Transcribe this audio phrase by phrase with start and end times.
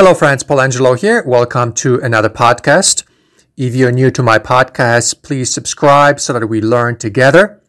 [0.00, 0.42] Hello, friends.
[0.42, 1.22] Paul Angelo here.
[1.26, 3.04] Welcome to another podcast.
[3.58, 7.60] If you're new to my podcast, please subscribe so that we learn together.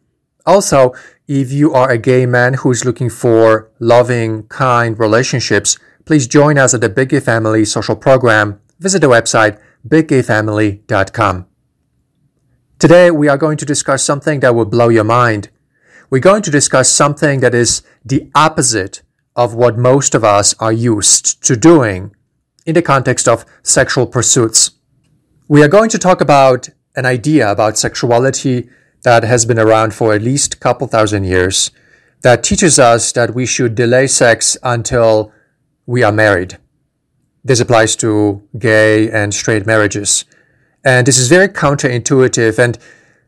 [0.45, 0.93] Also,
[1.27, 6.73] if you are a gay man who's looking for loving, kind relationships, please join us
[6.73, 8.61] at the Big Gay Family social program.
[8.79, 11.47] Visit the website biggayfamily.com.
[12.79, 15.49] Today, we are going to discuss something that will blow your mind.
[16.09, 19.01] We're going to discuss something that is the opposite
[19.35, 22.15] of what most of us are used to doing
[22.65, 24.71] in the context of sexual pursuits.
[25.47, 28.69] We are going to talk about an idea about sexuality
[29.03, 31.71] that has been around for at least a couple thousand years
[32.21, 35.31] that teaches us that we should delay sex until
[35.85, 36.57] we are married.
[37.43, 40.25] This applies to gay and straight marriages.
[40.83, 42.59] And this is very counterintuitive.
[42.59, 42.77] And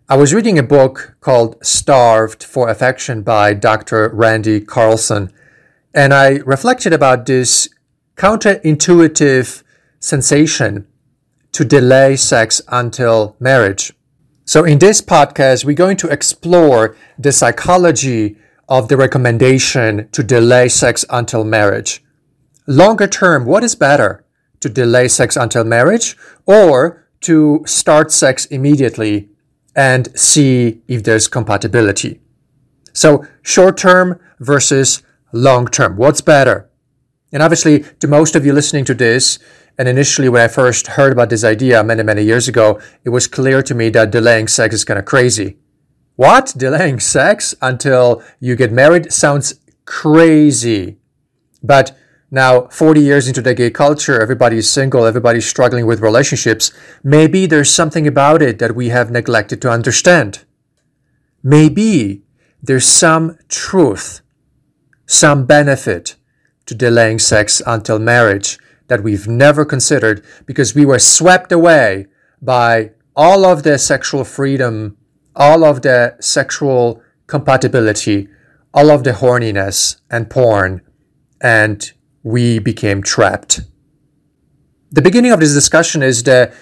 [0.07, 4.09] I was reading a book called Starved for Affection by Dr.
[4.09, 5.31] Randy Carlson.
[5.93, 7.69] And I reflected about this
[8.15, 9.63] counterintuitive
[9.99, 10.87] sensation
[11.51, 13.93] to delay sex until marriage.
[14.45, 20.67] So in this podcast, we're going to explore the psychology of the recommendation to delay
[20.69, 22.03] sex until marriage.
[22.67, 24.25] Longer term, what is better?
[24.61, 29.29] To delay sex until marriage or to start sex immediately
[29.75, 32.21] and see if there's compatibility?
[32.93, 35.97] So short term versus long term.
[35.97, 36.69] What's better?
[37.33, 39.39] And obviously, to most of you listening to this,
[39.79, 43.25] and initially when I first heard about this idea many, many years ago, it was
[43.25, 45.57] clear to me that delaying sex is kind of crazy.
[46.15, 46.53] What?
[46.55, 50.99] Delaying sex until you get married sounds crazy.
[51.63, 51.97] But
[52.29, 56.71] now, 40 years into the gay culture, everybody's single, everybody's struggling with relationships.
[57.03, 60.45] Maybe there's something about it that we have neglected to understand.
[61.41, 62.23] Maybe
[62.61, 64.21] there's some truth,
[65.07, 66.15] some benefit
[66.73, 68.57] to delaying sex until marriage
[68.87, 72.07] that we've never considered because we were swept away
[72.41, 74.97] by all of the sexual freedom,
[75.35, 78.27] all of the sexual compatibility,
[78.73, 80.81] all of the horniness and porn,
[81.41, 83.61] and we became trapped.
[84.91, 86.53] The beginning of this discussion is the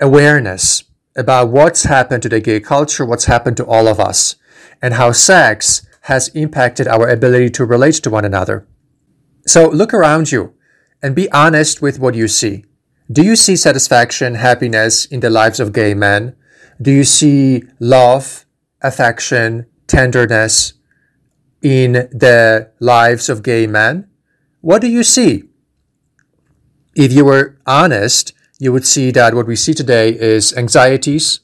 [0.00, 0.84] awareness
[1.16, 4.36] about what's happened to the gay culture, what's happened to all of us,
[4.80, 8.66] and how sex has impacted our ability to relate to one another.
[9.46, 10.54] So look around you
[11.02, 12.64] and be honest with what you see.
[13.10, 16.34] Do you see satisfaction, happiness in the lives of gay men?
[16.82, 18.44] Do you see love,
[18.82, 20.74] affection, tenderness
[21.62, 24.08] in the lives of gay men?
[24.60, 25.44] What do you see?
[26.96, 31.40] If you were honest, you would see that what we see today is anxieties.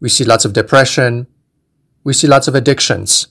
[0.00, 1.28] We see lots of depression.
[2.02, 3.28] We see lots of addictions.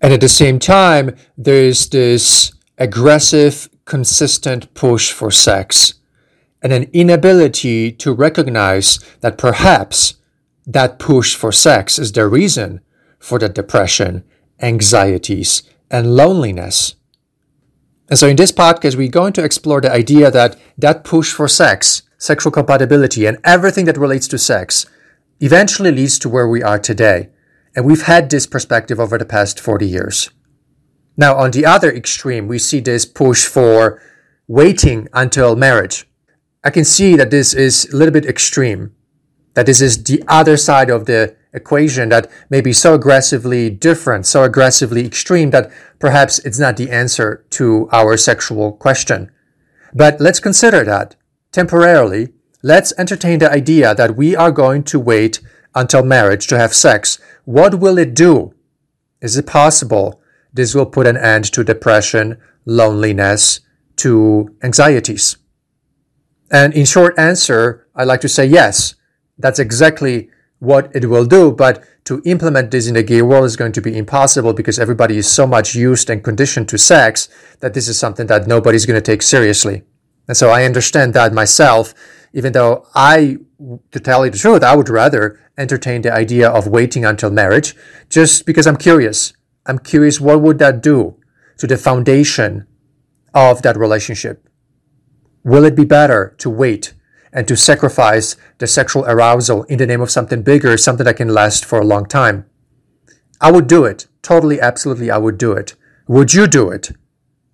[0.00, 5.94] And at the same time, there is this aggressive, consistent push for sex,
[6.62, 10.14] and an inability to recognize that perhaps
[10.66, 12.80] that push for sex is the reason
[13.18, 14.24] for the depression,
[14.60, 16.96] anxieties, and loneliness.
[18.08, 21.48] And so in this podcast, we're going to explore the idea that that push for
[21.48, 24.86] sex, sexual compatibility, and everything that relates to sex
[25.40, 27.28] eventually leads to where we are today.
[27.74, 30.30] And we've had this perspective over the past 40 years.
[31.16, 34.02] Now, on the other extreme, we see this push for
[34.48, 36.08] waiting until marriage.
[36.64, 38.94] I can see that this is a little bit extreme,
[39.54, 44.26] that this is the other side of the equation that may be so aggressively different,
[44.26, 45.70] so aggressively extreme that
[46.00, 49.30] perhaps it's not the answer to our sexual question.
[49.94, 51.14] But let's consider that
[51.52, 52.32] temporarily.
[52.62, 55.40] Let's entertain the idea that we are going to wait
[55.74, 57.18] until marriage to have sex.
[57.44, 58.54] What will it do?
[59.20, 60.20] Is it possible
[60.54, 63.60] this will put an end to depression, loneliness,
[63.96, 65.36] to anxieties.
[66.50, 68.94] And in short answer, I like to say yes,
[69.38, 73.56] that's exactly what it will do, but to implement this in the gay world is
[73.56, 77.28] going to be impossible because everybody is so much used and conditioned to sex
[77.60, 79.82] that this is something that nobody's going to take seriously.
[80.28, 81.94] And so I understand that myself,
[82.32, 83.38] even though I,
[83.90, 87.74] to tell you the truth, I would rather entertain the idea of waiting until marriage
[88.08, 89.32] just because I'm curious.
[89.66, 91.16] I'm curious what would that do
[91.58, 92.66] to the foundation
[93.34, 94.48] of that relationship?
[95.42, 96.94] Will it be better to wait
[97.32, 101.28] and to sacrifice the sexual arousal in the name of something bigger, something that can
[101.28, 102.46] last for a long time?
[103.40, 104.06] I would do it.
[104.22, 105.74] Totally, absolutely, I would do it.
[106.06, 106.92] Would you do it?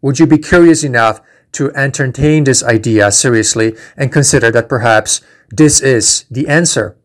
[0.02, 1.20] Would you be curious enough
[1.52, 5.20] to entertain this idea seriously and consider that perhaps
[5.50, 6.96] this is the answer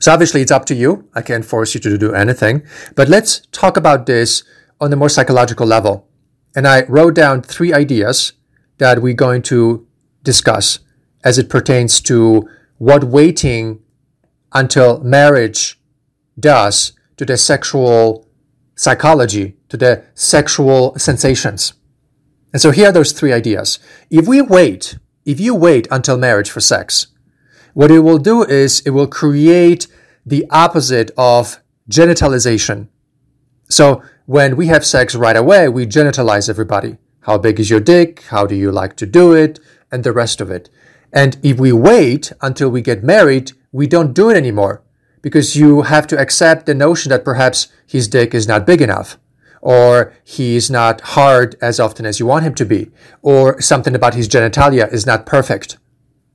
[0.00, 1.08] so obviously it's up to you.
[1.14, 2.62] I can't force you to do anything,
[2.94, 4.42] but let's talk about this
[4.80, 6.08] on the more psychological level.
[6.54, 8.32] And I wrote down three ideas
[8.78, 9.86] that we're going to
[10.22, 10.78] discuss
[11.24, 12.48] as it pertains to
[12.78, 13.80] what waiting
[14.52, 15.80] until marriage
[16.38, 18.26] does to the sexual
[18.76, 21.74] psychology, to the sexual sensations.
[22.52, 23.78] And so here are those three ideas.
[24.10, 27.08] If we wait, if you wait until marriage for sex,
[27.78, 29.86] what it will do is it will create
[30.26, 32.88] the opposite of genitalization.
[33.70, 36.96] So when we have sex right away, we genitalize everybody.
[37.20, 38.24] How big is your dick?
[38.30, 39.60] How do you like to do it?
[39.92, 40.68] And the rest of it.
[41.12, 44.82] And if we wait until we get married, we don't do it anymore
[45.22, 49.18] because you have to accept the notion that perhaps his dick is not big enough
[49.62, 52.90] or he's not hard as often as you want him to be
[53.22, 55.78] or something about his genitalia is not perfect.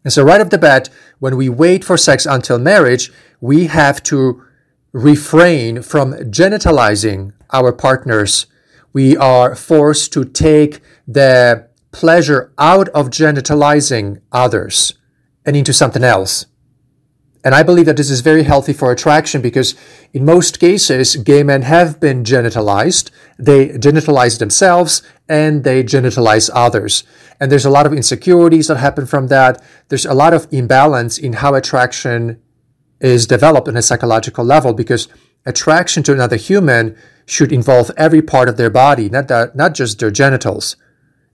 [0.03, 0.89] And so right off the bat,
[1.19, 4.43] when we wait for sex until marriage, we have to
[4.91, 8.45] refrain from genitalizing our partners.
[8.91, 14.93] We are forced to take the pleasure out of genitalizing others
[15.45, 16.45] and into something else.
[17.45, 19.75] And I believe that this is very healthy for attraction because
[20.13, 23.11] in most cases, gay men have been genitalized.
[23.37, 27.03] They genitalize themselves and they genitalize others.
[27.39, 29.61] And there's a lot of insecurities that happen from that.
[29.89, 32.41] There's a lot of imbalance in how attraction
[32.99, 35.07] is developed on a psychological level because
[35.45, 39.99] attraction to another human should involve every part of their body, not that, not just
[39.99, 40.75] their genitals.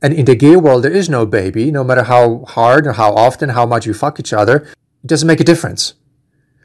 [0.01, 3.13] And in the gay world, there is no baby, no matter how hard or how
[3.13, 4.67] often, how much you fuck each other,
[5.03, 5.95] it doesn't make a difference.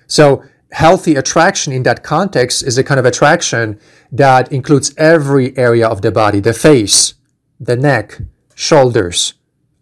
[0.06, 0.44] So
[0.74, 3.78] healthy attraction in that context is a kind of attraction
[4.10, 7.14] that includes every area of the body, the face,
[7.60, 8.20] the neck,
[8.56, 9.34] shoulders,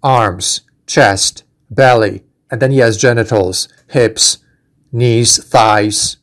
[0.02, 4.38] arms, chest, belly, and then he has genitals, hips,
[4.92, 6.18] knees, thighs,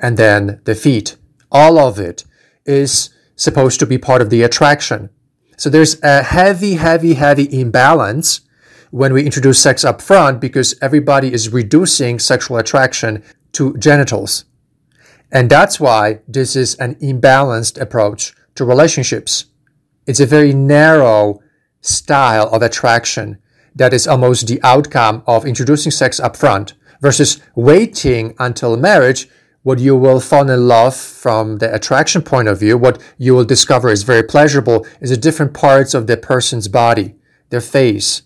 [0.00, 1.16] and then the feet.
[1.52, 2.24] All of it
[2.66, 5.08] is supposed to be part of the attraction.
[5.56, 8.40] So there's a heavy, heavy, heavy imbalance
[8.90, 13.22] when we introduce sex up front because everybody is reducing sexual attraction
[13.54, 14.44] to genitals.
[15.32, 19.46] And that's why this is an imbalanced approach to relationships.
[20.06, 21.40] It's a very narrow
[21.80, 23.38] style of attraction
[23.74, 29.28] that is almost the outcome of introducing sex up front versus waiting until marriage
[29.64, 33.46] what you will fall in love from the attraction point of view, what you will
[33.46, 37.14] discover is very pleasurable is the different parts of the person's body,
[37.48, 38.22] their face,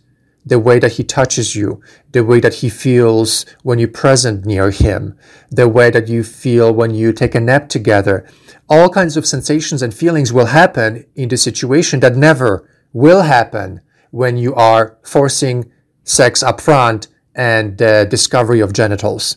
[0.48, 1.80] the way that he touches you,
[2.12, 5.16] the way that he feels when you're present near him,
[5.50, 8.26] the way that you feel when you take a nap together.
[8.68, 13.80] All kinds of sensations and feelings will happen in the situation that never will happen
[14.10, 15.70] when you are forcing
[16.04, 19.36] sex up front and the discovery of genitals.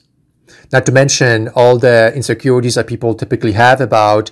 [0.71, 4.31] Not to mention all the insecurities that people typically have about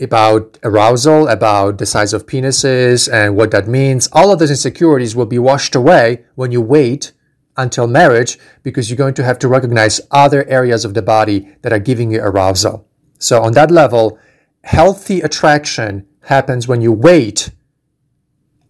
[0.00, 4.08] about arousal, about the size of penises and what that means.
[4.12, 7.12] All of those insecurities will be washed away when you wait
[7.56, 11.72] until marriage because you're going to have to recognize other areas of the body that
[11.72, 12.88] are giving you arousal.
[13.18, 14.18] So on that level,
[14.64, 17.50] healthy attraction happens when you wait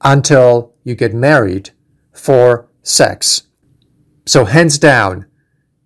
[0.01, 1.71] until you get married
[2.13, 3.43] for sex.
[4.27, 5.27] So hands down,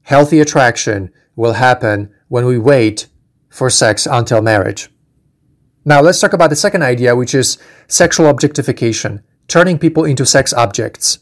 [0.02, 3.08] healthy attraction will happen when we wait
[3.48, 4.88] for sex until marriage.
[5.84, 7.58] Now, let's talk about the second idea, which is
[7.88, 11.18] sexual objectification, turning people into sex objects.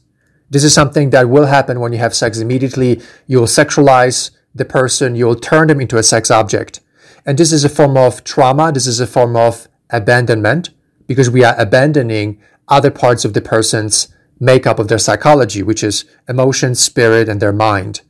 [0.51, 3.01] This is something that will happen when you have sex immediately.
[3.27, 6.81] You'll sexualize the person, you'll turn them into a sex object.
[7.27, 10.71] And this is a form of trauma, this is a form of abandonment,
[11.07, 16.05] because we are abandoning other parts of the person's makeup of their psychology, which is
[16.29, 18.03] emotion, spirit, and their mind.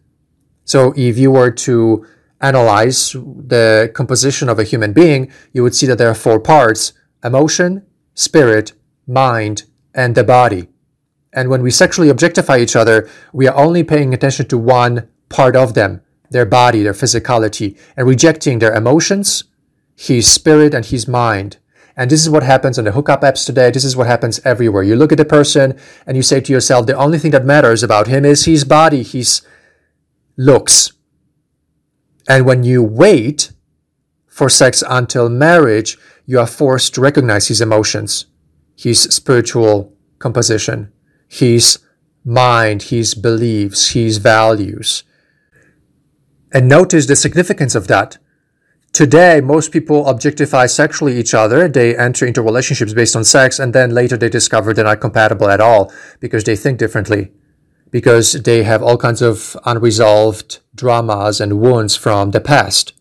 [0.64, 2.06] So if you were to
[2.42, 6.92] analyze the composition of a human being, you would see that there are four parts
[7.24, 8.72] emotion, spirit,
[9.06, 9.62] mind,
[9.94, 10.68] and the body.
[11.32, 15.56] And when we sexually objectify each other, we are only paying attention to one part
[15.56, 19.44] of them, their body, their physicality, and rejecting their emotions,
[19.96, 21.58] his spirit, and his mind.
[21.96, 23.70] And this is what happens on the hookup apps today.
[23.70, 24.82] This is what happens everywhere.
[24.82, 27.82] You look at the person and you say to yourself, the only thing that matters
[27.82, 29.42] about him is his body, his
[30.36, 30.92] looks.
[32.28, 33.52] And when you wait
[34.26, 38.26] for sex until marriage, you are forced to recognize his emotions,
[38.76, 40.92] his spiritual composition,
[41.28, 41.78] his
[42.24, 45.04] mind, his beliefs, his values.
[46.52, 48.18] And notice the significance of that.
[48.92, 51.66] Today, most people objectify sexually each other.
[51.66, 55.48] They enter into relationships based on sex, and then later they discover they're not compatible
[55.48, 57.32] at all because they think differently
[57.92, 62.94] because they have all kinds of unresolved dramas and wounds from the past.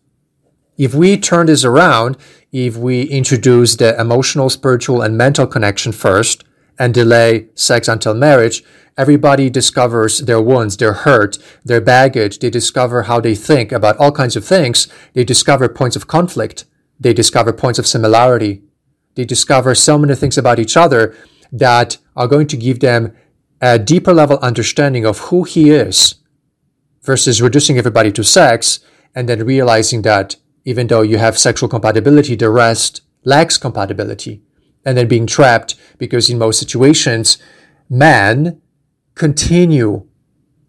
[0.78, 2.16] If we turn this around,
[2.52, 6.44] if we introduce the emotional, spiritual, and mental connection first,
[6.78, 8.64] and delay sex until marriage,
[8.96, 12.38] everybody discovers their wounds, their hurt, their baggage.
[12.38, 14.88] They discover how they think about all kinds of things.
[15.12, 16.64] They discover points of conflict.
[16.98, 18.62] They discover points of similarity.
[19.14, 21.14] They discover so many things about each other
[21.52, 23.14] that are going to give them
[23.62, 26.16] a deeper level understanding of who he is
[27.02, 28.80] versus reducing everybody to sex
[29.14, 34.42] and then realizing that even though you have sexual compatibility, the rest lacks compatibility.
[34.84, 37.38] And then being trapped because in most situations,
[37.88, 38.60] men
[39.14, 40.06] continue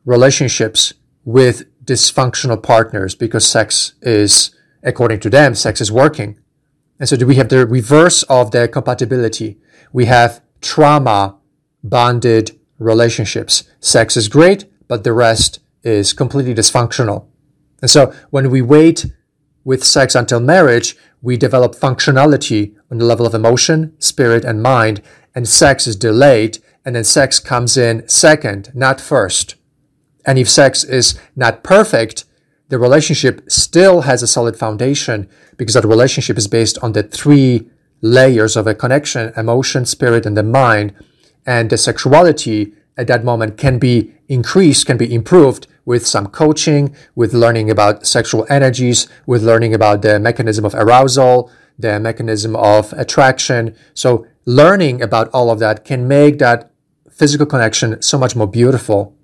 [0.06, 0.94] relationships
[1.26, 6.40] with dysfunctional partners because sex is, according to them, sex is working.
[7.00, 9.58] And so do we have the reverse of the compatibility.
[9.92, 11.38] We have trauma
[11.84, 13.64] bonded relationships.
[13.80, 17.28] Sex is great, but the rest is completely dysfunctional.
[17.82, 19.06] And so when we wait
[19.64, 25.02] with sex until marriage, we develop functionality on the level of emotion, spirit, and mind,
[25.36, 29.56] and sex is delayed, and then sex comes in second, not first.
[30.26, 32.26] And if sex is not perfect,
[32.70, 37.70] the relationship still has a solid foundation because that relationship is based on the three
[38.02, 40.94] layers of a connection emotion, spirit, and the mind.
[41.46, 46.96] And the sexuality at that moment can be increased, can be improved with some coaching,
[47.16, 52.94] with learning about sexual energies, with learning about the mechanism of arousal, the mechanism of
[52.94, 53.76] attraction.
[53.94, 56.72] So learning about all of that can make that
[57.12, 59.16] physical connection so much more beautiful.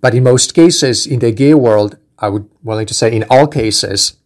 [0.00, 3.46] But in most cases, in the gay world, I would willing to say in all
[3.46, 4.16] cases,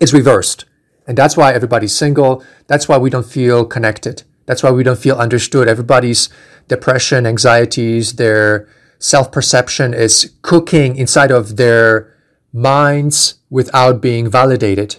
[0.00, 0.64] it's reversed.
[1.06, 2.44] And that's why everybody's single.
[2.66, 4.22] That's why we don't feel connected.
[4.50, 5.68] That's why we don't feel understood.
[5.68, 6.28] Everybody's
[6.66, 8.66] depression, anxieties, their
[8.98, 12.18] self perception is cooking inside of their
[12.52, 14.96] minds without being validated.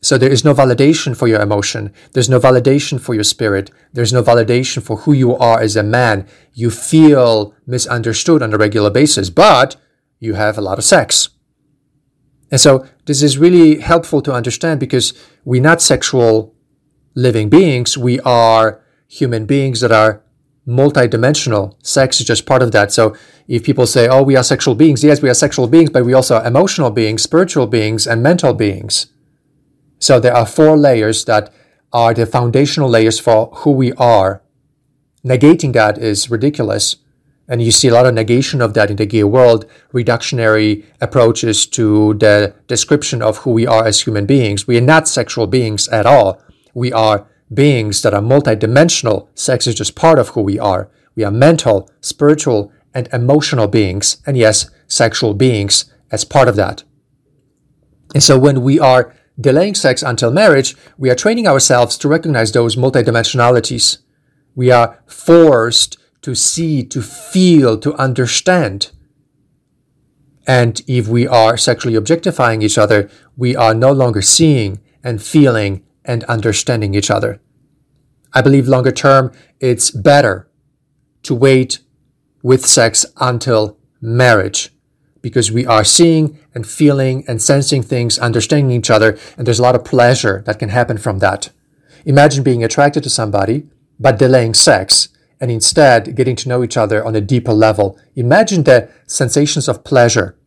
[0.00, 1.92] So there is no validation for your emotion.
[2.14, 3.70] There's no validation for your spirit.
[3.92, 6.26] There's no validation for who you are as a man.
[6.54, 9.76] You feel misunderstood on a regular basis, but
[10.20, 11.28] you have a lot of sex.
[12.50, 15.12] And so this is really helpful to understand because
[15.44, 16.54] we're not sexual
[17.14, 17.96] living beings.
[17.98, 20.22] We are human beings that are
[20.66, 21.74] multidimensional.
[21.84, 22.92] Sex is just part of that.
[22.92, 23.16] So
[23.48, 26.14] if people say, oh, we are sexual beings, yes, we are sexual beings, but we
[26.14, 29.06] also are emotional beings, spiritual beings, and mental beings.
[29.98, 31.52] So there are four layers that
[31.92, 34.42] are the foundational layers for who we are.
[35.24, 36.96] Negating that is ridiculous.
[37.48, 41.66] And you see a lot of negation of that in the gay world, reductionary approaches
[41.66, 44.68] to the description of who we are as human beings.
[44.68, 46.40] We are not sexual beings at all.
[46.74, 49.28] We are beings that are multidimensional.
[49.34, 50.90] Sex is just part of who we are.
[51.14, 54.22] We are mental, spiritual, and emotional beings.
[54.26, 56.84] And yes, sexual beings as part of that.
[58.14, 62.52] And so when we are delaying sex until marriage, we are training ourselves to recognize
[62.52, 63.98] those multidimensionalities.
[64.54, 68.90] We are forced to see, to feel, to understand.
[70.46, 75.84] And if we are sexually objectifying each other, we are no longer seeing and feeling
[76.04, 77.40] and understanding each other.
[78.32, 80.48] I believe longer term, it's better
[81.24, 81.80] to wait
[82.42, 84.70] with sex until marriage
[85.22, 89.62] because we are seeing and feeling and sensing things, understanding each other, and there's a
[89.62, 91.50] lot of pleasure that can happen from that.
[92.06, 93.66] Imagine being attracted to somebody,
[93.98, 95.08] but delaying sex,
[95.40, 97.98] and instead getting to know each other on a deeper level.
[98.14, 100.38] Imagine the sensations of pleasure,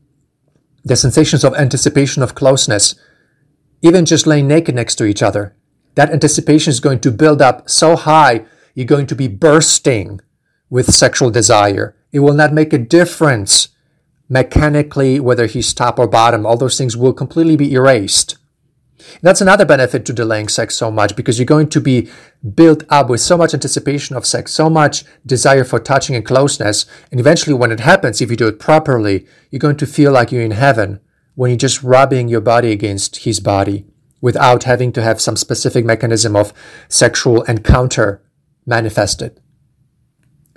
[0.83, 2.95] the sensations of anticipation of closeness,
[3.83, 5.55] even just laying naked next to each other.
[5.95, 10.21] That anticipation is going to build up so high, you're going to be bursting
[10.69, 11.95] with sexual desire.
[12.11, 13.67] It will not make a difference
[14.29, 16.45] mechanically whether he's top or bottom.
[16.45, 18.37] All those things will completely be erased.
[19.21, 22.09] That's another benefit to delaying sex so much because you're going to be
[22.55, 26.85] built up with so much anticipation of sex, so much desire for touching and closeness.
[27.11, 30.31] And eventually, when it happens, if you do it properly, you're going to feel like
[30.31, 31.01] you're in heaven
[31.35, 33.85] when you're just rubbing your body against his body
[34.21, 36.53] without having to have some specific mechanism of
[36.87, 38.21] sexual encounter
[38.65, 39.39] manifested.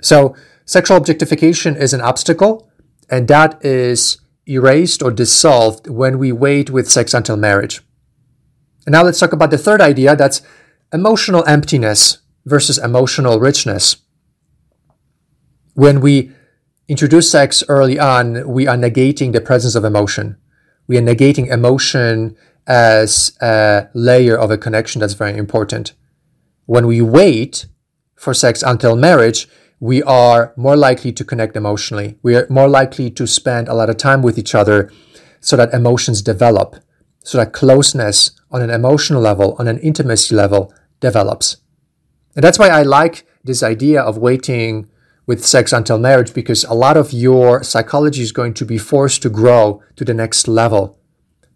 [0.01, 2.69] So, sexual objectification is an obstacle,
[3.09, 7.81] and that is erased or dissolved when we wait with sex until marriage.
[8.85, 10.41] And now let's talk about the third idea that's
[10.93, 13.97] emotional emptiness versus emotional richness.
[15.73, 16.31] When we
[16.87, 20.37] introduce sex early on, we are negating the presence of emotion.
[20.87, 25.93] We are negating emotion as a layer of a connection that's very important.
[26.65, 27.67] When we wait
[28.15, 29.47] for sex until marriage,
[29.79, 32.17] we are more likely to connect emotionally.
[32.23, 34.91] We are more likely to spend a lot of time with each other
[35.39, 36.77] so that emotions develop,
[37.23, 41.57] so that closeness on an emotional level, on an intimacy level, develops.
[42.35, 44.89] And that's why I like this idea of waiting
[45.27, 49.21] with sex until marriage because a lot of your psychology is going to be forced
[49.21, 50.97] to grow to the next level.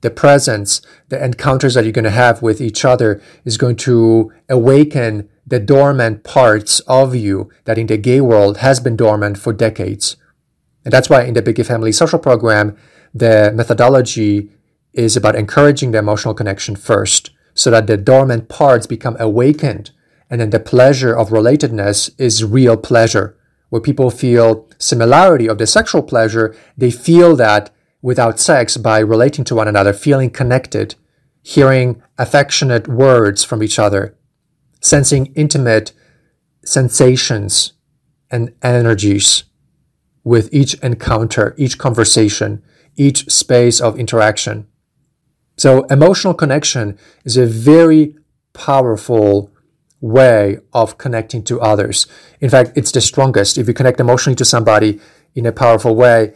[0.01, 4.31] The presence, the encounters that you're going to have with each other is going to
[4.49, 9.53] awaken the dormant parts of you that in the gay world has been dormant for
[9.53, 10.17] decades.
[10.83, 12.75] And that's why in the Big Gay Family Social Program,
[13.13, 14.49] the methodology
[14.93, 19.91] is about encouraging the emotional connection first so that the dormant parts become awakened.
[20.29, 23.37] And then the pleasure of relatedness is real pleasure,
[23.71, 26.53] where people feel similarity of the sexual pleasure.
[26.77, 30.95] They feel that without sex by relating to one another, feeling connected,
[31.41, 34.13] hearing affectionate words from each other,
[34.81, 35.93] sensing intimate
[36.65, 37.71] sensations
[38.29, 39.45] and energies
[40.25, 42.61] with each encounter, each conversation,
[42.97, 44.67] each space of interaction.
[45.55, 48.17] So emotional connection is a very
[48.51, 49.49] powerful
[50.01, 52.07] way of connecting to others.
[52.39, 53.57] In fact, it's the strongest.
[53.57, 54.99] If you connect emotionally to somebody
[55.35, 56.33] in a powerful way,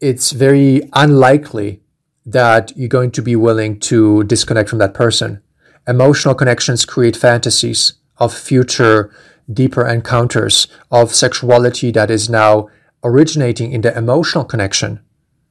[0.00, 1.80] it's very unlikely
[2.26, 5.42] that you're going to be willing to disconnect from that person.
[5.86, 9.14] Emotional connections create fantasies of future
[9.52, 12.68] deeper encounters of sexuality that is now
[13.02, 15.00] originating in the emotional connection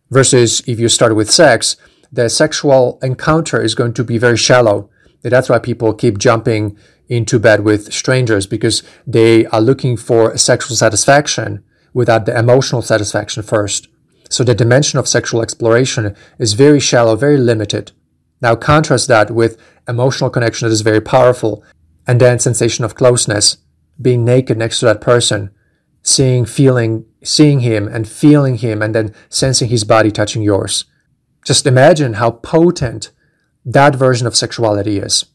[0.10, 1.76] versus if you start with sex
[2.14, 4.88] the sexual encounter is going to be very shallow.
[5.24, 6.78] That's why people keep jumping
[7.10, 13.44] into bed with strangers because they are looking for sexual satisfaction without the emotional satisfaction
[13.44, 13.88] first.
[14.30, 17.92] So the dimension of sexual exploration is very shallow, very limited.
[18.42, 19.58] Now contrast that with
[19.88, 21.64] emotional connection that is very powerful
[22.08, 23.58] and then sensation of closeness,
[24.02, 25.52] being naked next to that person,
[26.02, 30.86] seeing, feeling, seeing him and feeling him and then sensing his body touching yours.
[31.46, 33.12] Just imagine how potent
[33.66, 35.26] that version of sexuality is.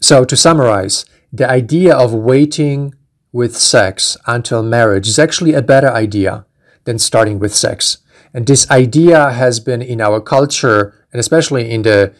[0.00, 2.94] So, to summarize, the idea of waiting
[3.32, 6.46] with sex until marriage is actually a better idea
[6.84, 7.98] than starting with sex.
[8.32, 12.14] And this idea has been in our culture, and especially in the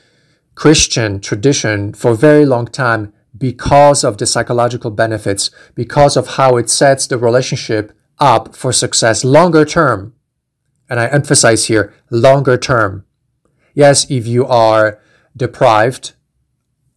[0.55, 6.57] Christian tradition, for a very long time because of the psychological benefits, because of how
[6.57, 10.14] it sets the relationship up for success longer term
[10.88, 13.05] and I emphasize here longer term.
[13.75, 15.01] Yes, if you are
[15.37, 16.14] deprived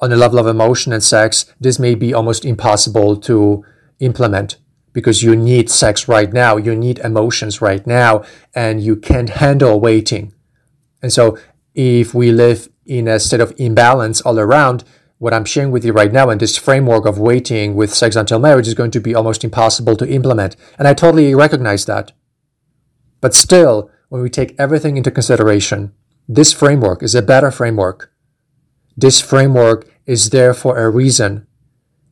[0.02, 3.64] on a level of emotion and sex, this may be almost impossible to
[4.00, 4.58] implement
[4.94, 9.80] because you need sex right now, you need emotions right now, and you can't handle
[9.80, 10.34] waiting.
[11.02, 11.38] And so,
[11.74, 14.84] if we live in a state of imbalance all around,
[15.18, 18.40] what I'm sharing with you right now and this framework of waiting with sex until
[18.40, 20.56] marriage is going to be almost impossible to implement.
[20.80, 22.12] And I totally recognize that.
[23.22, 25.94] But still, when we take everything into consideration,
[26.28, 28.11] this framework is a better framework.
[28.96, 31.48] This framework is there for a reason.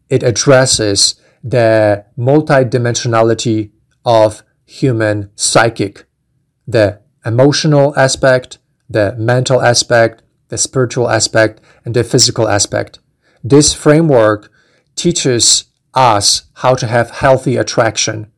[0.10, 3.72] It addresses the multidimensionality
[4.06, 6.06] of human psychic,
[6.68, 13.00] the emotional aspect, the mental aspect, the spiritual aspect, and the physical aspect.
[13.44, 14.52] This framework
[14.96, 18.32] teaches us how to have healthy attraction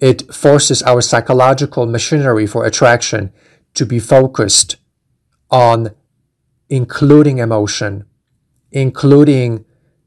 [0.00, 3.32] it forces our psychological machinery for attraction
[3.74, 4.76] to be focused
[5.50, 5.90] on
[6.70, 8.04] including emotion,
[8.70, 9.64] including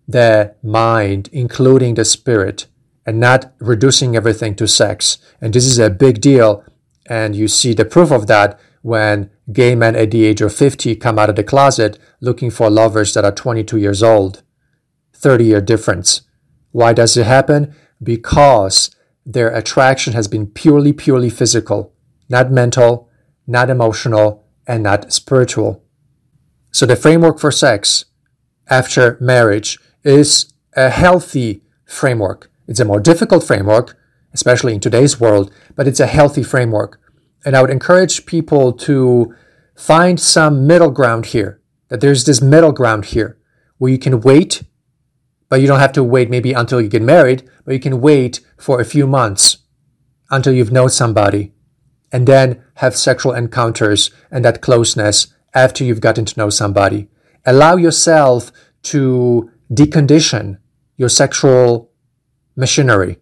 [0.08, 2.66] the mind, including the spirit,
[3.06, 5.18] and not reducing everything to sex.
[5.42, 6.64] And this is a big deal.
[7.06, 10.96] And you see the proof of that when gay men at the age of 50
[10.96, 14.42] come out of the closet looking for lovers that are 22 years old.
[15.14, 16.22] 30 year difference.
[16.72, 17.76] Why does it happen?
[18.02, 18.96] Because
[19.26, 21.94] their attraction has been purely, purely physical,
[22.30, 23.10] not mental,
[23.48, 25.83] not emotional, and not spiritual.
[26.74, 28.06] So the framework for sex
[28.68, 32.52] after marriage is a healthy framework.
[32.68, 33.98] It's a more difficult framework,
[34.34, 37.00] especially in today's world, but it's a healthy framework.
[37.46, 39.34] And I would encourage people to
[39.78, 43.38] find some middle ground here, that there's this middle ground here
[43.78, 44.64] where you can wait
[45.54, 48.40] but you don't have to wait maybe until you get married, but you can wait
[48.58, 49.58] for a few months
[50.32, 51.54] until you've known somebody
[52.12, 57.08] and then have sexual encounters and that closeness after you've gotten to know somebody.
[57.46, 58.52] Allow yourself
[58.84, 60.58] to decondition
[60.98, 61.92] your sexual
[62.56, 63.18] machinery.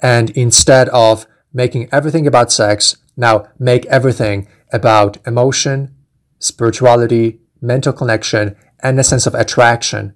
[0.00, 5.94] And instead of making everything about sex, now make everything about emotion,
[6.38, 10.14] spirituality, mental connection, and a sense of attraction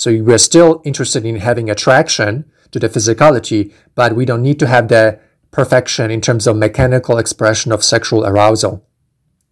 [0.00, 4.66] so we're still interested in having attraction to the physicality, but we don't need to
[4.66, 8.82] have the perfection in terms of mechanical expression of sexual arousal.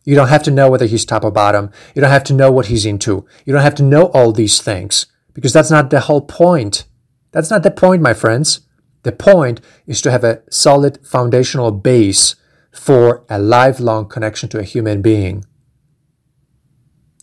[0.09, 1.71] You don't have to know whether he's top or bottom.
[1.95, 3.27] You don't have to know what he's into.
[3.45, 6.87] You don't have to know all these things because that's not the whole point.
[7.33, 8.61] That's not the point, my friends.
[9.03, 12.37] The point is to have a solid foundational base
[12.73, 15.45] for a lifelong connection to a human being.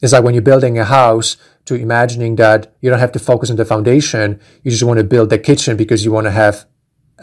[0.04, 3.50] It's like when you're building a house to imagining that you don't have to focus
[3.50, 4.39] on the foundation.
[4.62, 6.67] You just want to build the kitchen because you want to have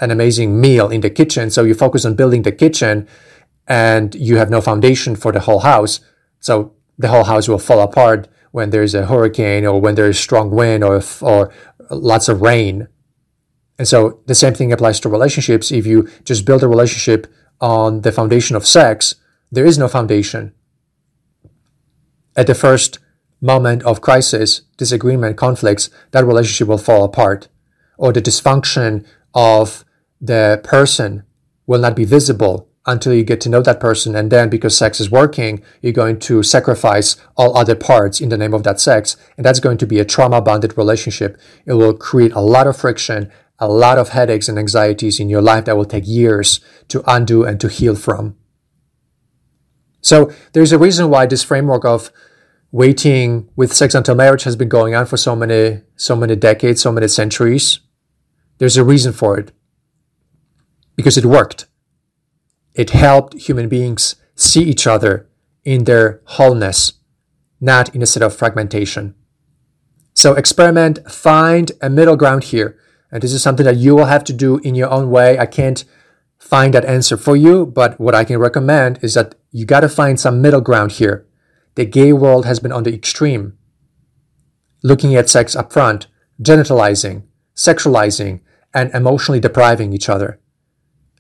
[0.00, 1.50] an amazing meal in the kitchen.
[1.50, 3.06] So you focus on building the kitchen
[3.66, 6.00] and you have no foundation for the whole house.
[6.40, 10.50] So the whole house will fall apart when there's a hurricane or when there's strong
[10.50, 11.52] wind or, or
[11.90, 12.88] lots of rain.
[13.78, 15.72] And so the same thing applies to relationships.
[15.72, 19.14] If you just build a relationship on the foundation of sex,
[19.50, 20.52] there is no foundation.
[22.36, 22.98] At the first
[23.40, 27.48] moment of crisis, disagreement, conflicts, that relationship will fall apart.
[27.98, 29.84] Or the dysfunction of
[30.20, 31.24] the person
[31.66, 34.16] will not be visible until you get to know that person.
[34.16, 38.38] And then because sex is working, you're going to sacrifice all other parts in the
[38.38, 39.16] name of that sex.
[39.36, 41.40] And that's going to be a trauma bonded relationship.
[41.64, 45.42] It will create a lot of friction, a lot of headaches and anxieties in your
[45.42, 48.36] life that will take years to undo and to heal from.
[50.00, 52.10] So there's a reason why this framework of
[52.72, 56.80] waiting with sex until marriage has been going on for so many, so many decades,
[56.80, 57.78] so many centuries.
[58.58, 59.52] There's a reason for it.
[60.96, 61.66] Because it worked.
[62.74, 65.28] It helped human beings see each other
[65.64, 66.94] in their wholeness,
[67.60, 69.14] not in a state of fragmentation.
[70.14, 72.78] So experiment, find a middle ground here.
[73.10, 75.38] And this is something that you will have to do in your own way.
[75.38, 75.84] I can't
[76.38, 79.88] find that answer for you, but what I can recommend is that you got to
[79.88, 81.26] find some middle ground here
[81.74, 83.56] the gay world has been on the extreme,
[84.82, 86.06] looking at sex up front,
[86.42, 87.22] genitalizing,
[87.56, 88.40] sexualizing,
[88.74, 90.38] and emotionally depriving each other.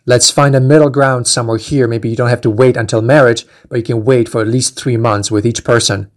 [0.04, 1.86] Let's find a middle ground somewhere here.
[1.86, 4.78] Maybe you don't have to wait until marriage, but you can wait for at least
[4.78, 6.10] three months with each person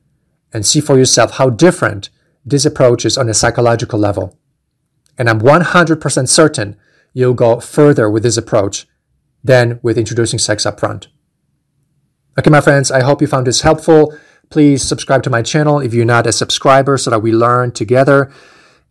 [0.52, 2.10] and see for yourself how different
[2.44, 4.40] this approach is on a psychological level.
[5.18, 6.78] And I'm 100% certain
[7.14, 8.88] you'll go further with this approach
[9.44, 11.08] than with introducing sex up front.
[12.38, 14.18] Okay, my friends, I hope you found this helpful.
[14.50, 18.32] Please subscribe to my channel if you're not a subscriber so that we learn together.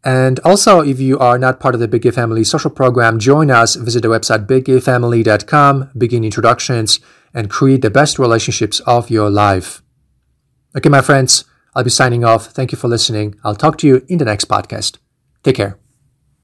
[0.05, 3.51] And also, if you are not part of the Big Gay Family social program, join
[3.51, 3.75] us.
[3.75, 7.01] Visit the website biggayfamily.com, begin introductions,
[7.33, 9.83] and create the best relationships of your life.
[10.77, 12.47] Okay, my friends, I'll be signing off.
[12.47, 13.37] Thank you for listening.
[13.45, 14.99] I'll talk to you in the next podcast.
[15.43, 15.84] Take care.